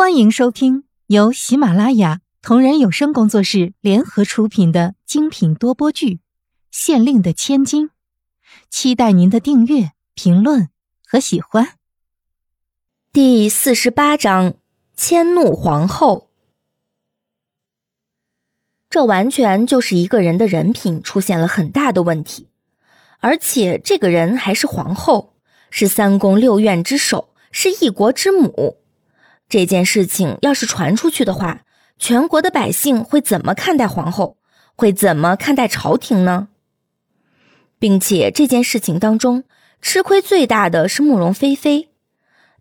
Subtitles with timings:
[0.00, 6.14] 欢迎收听由喜马拉雅同人有声工作室联合出品的精品多播剧
[6.70, 7.88] 《县令的千金》，
[8.70, 10.70] 期待您的订阅、评论
[11.06, 11.74] 和喜欢。
[13.12, 14.54] 第四十八章：
[14.96, 16.30] 迁怒皇后。
[18.88, 22.48] 这完全就是一个人的人品出现了很大的问题，
[23.18, 25.34] 而且这个人还是皇后，
[25.68, 28.78] 是三宫六院之首，是一国之母。
[29.50, 31.62] 这件事情要是传出去的话，
[31.98, 34.38] 全国的百姓会怎么看待皇后？
[34.76, 36.48] 会怎么看待朝廷呢？
[37.78, 39.44] 并且这件事情当中，
[39.82, 41.90] 吃亏最大的是慕容菲菲，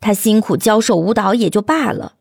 [0.00, 2.14] 她辛苦教授舞蹈也就罢了，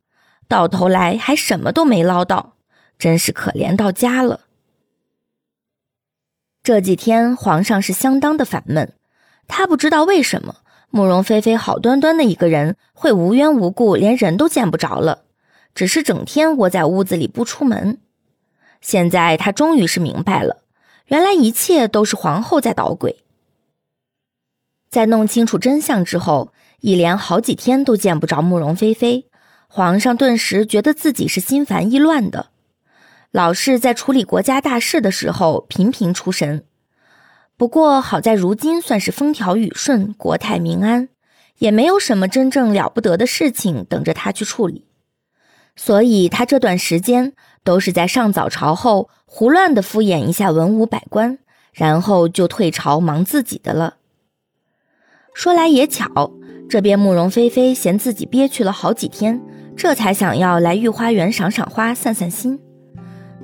[0.47, 2.57] 到头来还什么都没捞到，
[2.99, 4.41] 真是可怜到家了。
[6.61, 8.93] 这几天皇上是相当的烦闷，
[9.47, 10.57] 他不知道为什么。
[10.89, 15.23] 慕容菲菲好端端的一个人，会无缘无故连人都见不着了，
[15.75, 17.99] 只是整天窝在屋子里不出门。
[18.81, 20.63] 现在他终于是明白了，
[21.07, 23.23] 原来一切都是皇后在捣鬼。
[24.89, 29.25] 在弄清楚真相之后，一连好几天都见不着慕容菲菲，
[29.67, 32.51] 皇上顿时觉得自己是心烦意乱的，
[33.31, 36.63] 老是在处理国家大事的时候频频出神。
[37.57, 41.09] 不过好在如今算是风调雨顺，国泰民安，
[41.57, 44.85] 也没有什么真正了不得的事情等着他去处理，
[45.75, 51.39] 所以他这段时间都是在上早朝后胡乱的敷衍一下文武百官，
[51.73, 53.95] 然后就退朝忙自己的了。
[55.33, 56.31] 说来也巧，
[56.69, 59.41] 这边慕容菲菲嫌自己憋屈了好几天，
[59.75, 62.59] 这才想要来御花园赏赏花、散散心。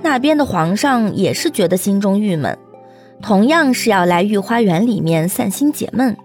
[0.03, 2.55] 那边的皇上也是觉得心中郁闷。
[3.21, 6.15] 同样是要来御花园里面散心解闷，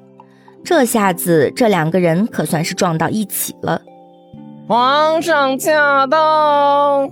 [0.65, 3.83] 这下子这两个人可算是撞到一起了。
[4.67, 7.09] 皇上驾到！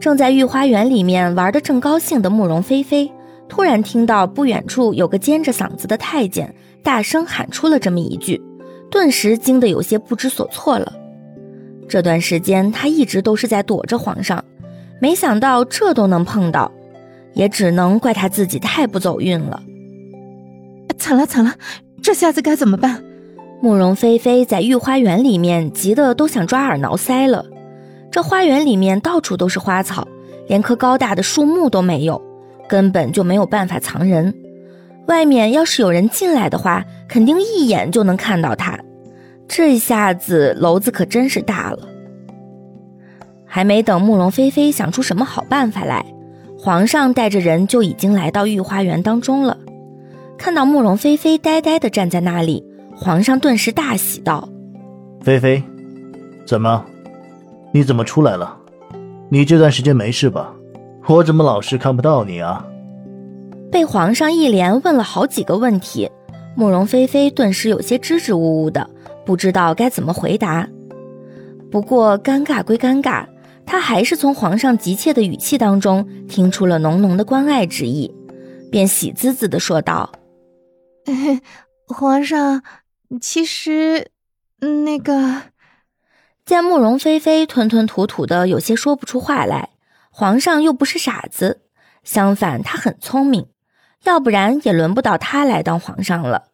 [0.00, 3.10] 正在御花园里面玩的正高兴的慕容菲菲，
[3.48, 8.40] 突然听到不远处有个尖着嗓子的太监大声喊出了这么一句，
[8.90, 10.92] 顿时惊得有些不知所措了。
[11.88, 14.42] 这段时间他一直都是在躲着皇上，
[15.00, 16.70] 没想到这都能碰到。
[17.38, 19.62] 也只能怪他自己太不走运了。
[20.98, 21.54] 惨了惨了，
[22.02, 23.00] 这下子该怎么办？
[23.62, 27.46] 慕容菲菲在御花园里面急得都想抓耳挠腮了。
[28.10, 30.06] 这花园里面到处都是花草，
[30.48, 32.20] 连棵高大的树木都没有，
[32.68, 34.34] 根本就没有办法藏人。
[35.06, 38.76] 外面要是有人进来的话，肯定一眼就能看到他。
[39.46, 41.88] 这下子篓子可真是大了。
[43.46, 46.04] 还没等慕容菲菲想出什么好办法来。
[46.60, 49.56] 皇上带着人就已经来到御花园当中了，
[50.36, 52.64] 看到慕容菲菲呆呆的站在那里，
[52.96, 54.48] 皇上顿时大喜道
[55.22, 55.62] ：“菲菲，
[56.44, 56.84] 怎么？
[57.72, 58.56] 你怎么出来了？
[59.28, 60.52] 你这段时间没事吧？
[61.06, 62.66] 我怎么老是看不到你啊？”
[63.70, 66.10] 被皇上一连问了好几个问题，
[66.56, 68.90] 慕容菲菲顿时有些支支吾吾的，
[69.24, 70.68] 不知道该怎么回答。
[71.70, 73.24] 不过尴尬归尴尬。
[73.70, 78.10] 他还是从皇上急切的语气当中听出了浓浓的关爱之意，
[78.72, 80.10] 便喜滋滋的说道
[81.86, 82.62] ：“皇上，
[83.20, 84.10] 其实，
[84.60, 85.42] 那个……”
[86.46, 89.68] 见慕容菲菲吞吞吐吐的，有些说不出话来。
[90.10, 91.60] 皇上又不是傻子，
[92.02, 93.48] 相反，他很聪明，
[94.04, 96.48] 要不然也轮不到他来当皇上了。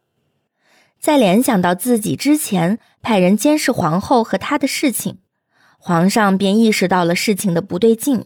[0.98, 5.20] 再联想到自己之前派人监视皇后和他的事情。
[5.86, 8.24] 皇上便意识到了事情的不对劲，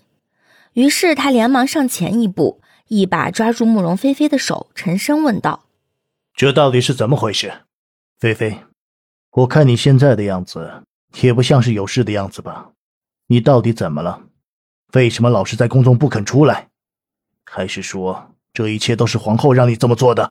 [0.74, 5.64] 于是他连忙上前一步，一把抓住慕容菲菲的手，沉声问道
[6.32, 7.62] ：“这到底是怎么回事？
[8.20, 8.60] 菲菲，
[9.32, 10.84] 我看你现在的样子，
[11.20, 12.70] 也不像是有事的样子吧？
[13.26, 14.22] 你到底怎么了？
[14.92, 16.68] 为什么老是在宫中不肯出来？
[17.44, 20.30] 还是说这一切都是皇后让你这么做的？”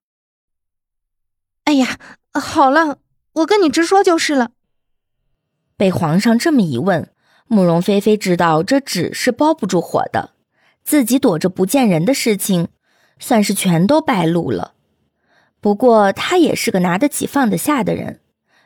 [1.65, 1.99] 哎呀，
[2.31, 2.99] 好了，
[3.33, 4.51] 我跟你直说就是了。
[5.75, 7.11] 被皇上这么一问。
[7.47, 10.31] 慕容菲菲知道这纸是包不住火的，
[10.83, 12.67] 自己躲着不见人的事情，
[13.19, 14.73] 算是全都败露了。
[15.61, 18.19] 不过她也是个拿得起放得下的人，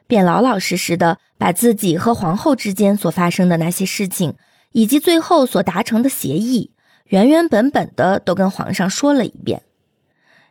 [0.08, 4.34] 便老老实实的把自己和皇后之间所发生的那些事情，
[4.72, 6.72] 以及最后所达成的协议，
[7.06, 9.62] 原原本本的都跟皇上说了一遍。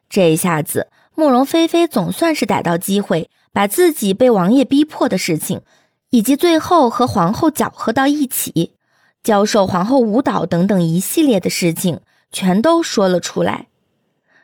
[0.09, 5.63] 这一下子，慕容菲菲总算是逮到机会，把自己被王爷逼迫的事情。
[6.11, 8.75] 以及最后和皇后搅和到一起，
[9.23, 13.69] 教授皇后舞蹈等等一系列的事情，全都说了出来。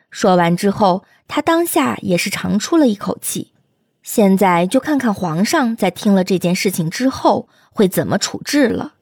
[0.09, 3.51] 说完之后，他当下也是长出了一口气，
[4.01, 8.93] 现在就看看皇上在听了这件事情之后会怎么处置了。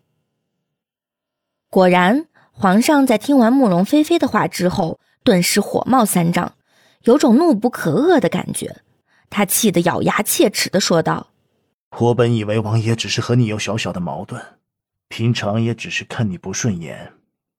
[1.70, 6.54] 果然，皇上在听完慕容菲菲的话之后，顿时火冒三丈，
[7.04, 8.78] 有种怒不可遏的感觉。
[9.30, 11.28] 他气得咬牙切齿的说道
[12.00, 14.42] ：“我本以为王爷只是和你有小小的矛盾，
[15.08, 17.14] 平常也只是看你不顺眼，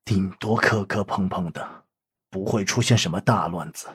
[0.05, 1.85] 顶多磕磕碰碰的，
[2.31, 3.89] 不会出现什么大乱子。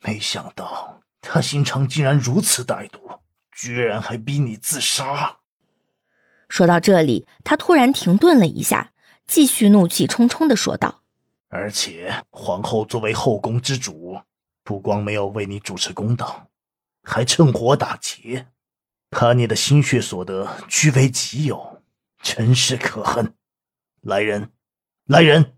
[0.00, 3.00] 没想到。”他心肠竟然如此歹毒，
[3.50, 5.38] 居然还逼你自杀。
[6.48, 8.92] 说到这里，他突然停顿了一下，
[9.26, 11.02] 继续怒气冲冲的说道
[11.50, 14.18] ：“而且皇后作为后宫之主，
[14.62, 16.46] 不光没有为你主持公道，
[17.02, 18.46] 还趁火打劫，
[19.10, 21.82] 把你的心血所得据为己有，
[22.22, 23.34] 真是可恨。
[24.00, 24.50] 来人，
[25.06, 25.54] 来人，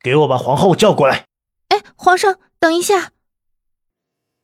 [0.00, 1.26] 给我把皇后叫过来。”
[1.68, 3.12] 哎，皇上，等一下。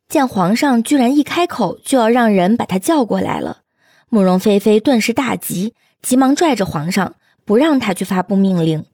[0.09, 3.63] 见皇上居然一开口就要让人把他叫过来了，
[4.09, 8.85] 慕容菲菲顿时大急，急忙拽着皇上不让他去发布命令。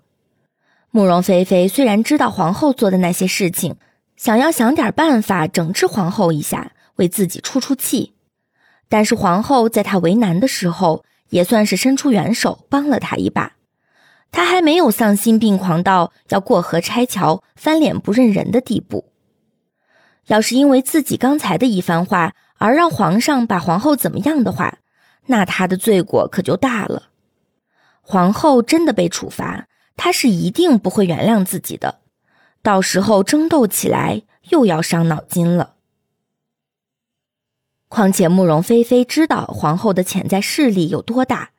[0.92, 3.76] 慕容菲菲虽然知道皇后做的那些事情，
[4.16, 8.14] 想要想点办法整治皇后一下，为自己出出气，
[8.90, 13.52] 但是皇后在他为难的时候，也算是伸出援手帮了他一把。
[14.32, 19.06] 他还没有丧心病狂到要过河拆桥、翻脸不认人的地步。
[20.26, 24.78] 要是因为自己刚才的一番话而让皇上把皇后怎么样的话，
[25.26, 27.04] 那他的罪过可就大了。
[28.02, 29.66] 皇后真的被处罚，
[29.96, 32.00] 他是一定不会原谅自己的。
[32.62, 35.74] 到时候争斗起来又要伤脑筋了。
[37.90, 41.50] 况且慕容菲菲知道皇后的潜在势力有多大，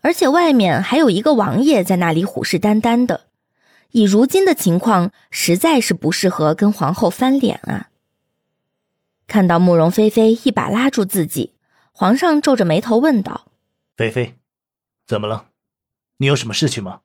[0.00, 3.26] 而且外面还有一个王爷在那里虎视眈眈的。
[3.90, 7.90] 以如今的情况，实在是不适合跟皇后翻脸啊。
[9.26, 11.54] 看到慕容菲菲一把拉住自己，
[11.90, 13.46] 皇上皱着眉头问道
[13.98, 14.36] ：“菲菲，
[15.04, 15.46] 怎么了？
[16.18, 17.00] 你有什么事情吗？”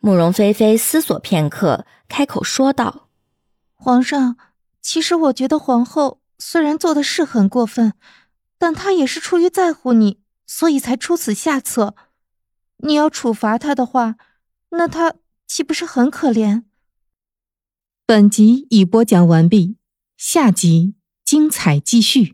[0.00, 3.08] 慕容菲菲思索片刻，开口说道
[3.72, 4.36] ：“皇上，
[4.82, 7.94] 其实我觉得皇后虽然做的是很过分，
[8.58, 11.96] 但他也是出于在乎你，所以才出此下策。
[12.76, 14.16] 你要处罚他的话，
[14.68, 15.14] 那他
[15.46, 16.64] 岂不是很可怜？”
[18.04, 19.78] 本集已播讲完毕，
[20.18, 20.94] 下集。
[21.24, 22.33] 精彩继续。